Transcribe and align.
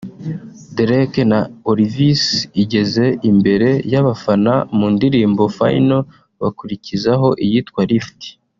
Derek 0.75 1.13
na 1.31 1.39
Olivis 1.69 2.23
igeze 2.63 3.05
imbere 3.29 3.69
y’abafana 3.91 4.53
mu 4.77 4.87
ndirimbo 4.95 5.43
’Final’ 5.57 6.01
bakurikizaho 6.41 7.29
iyitwa 7.45 7.81
’Lift’ 7.91 8.19